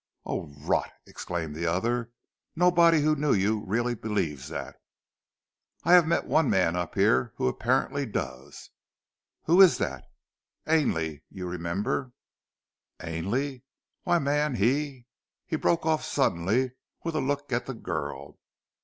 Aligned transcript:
"Oh 0.25 0.47
rot!" 0.57 0.91
exclaimed 1.05 1.55
the 1.55 1.67
other. 1.67 2.09
"Nobody 2.55 3.01
who 3.03 3.15
knew 3.15 3.33
you 3.35 3.63
really 3.67 3.93
believes 3.93 4.47
that." 4.47 4.77
"I 5.83 5.93
have 5.93 6.07
met 6.07 6.25
one 6.25 6.49
man 6.49 6.75
up 6.75 6.95
here 6.95 7.33
who 7.35 7.47
apparently 7.47 8.07
does!" 8.07 8.71
"Who 9.43 9.61
is 9.61 9.77
that?" 9.77 10.09
"Ainley! 10.65 11.21
You 11.29 11.47
remember" 11.47 12.13
"Ainley! 13.03 13.61
Why, 14.01 14.17
man, 14.17 14.55
he" 14.55 15.05
He 15.45 15.55
broke 15.55 15.85
off 15.85 16.03
suddenly, 16.03 16.71
with 17.03 17.13
a 17.15 17.21
look 17.21 17.51
at 17.53 17.67
the 17.67 17.75
girl. 17.75 18.39